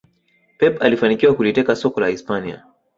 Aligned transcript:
pep 0.57 0.81
alifanikia 0.83 1.33
kuliteka 1.33 1.75
soka 1.75 2.01
la 2.01 2.07
hispania 2.07 2.65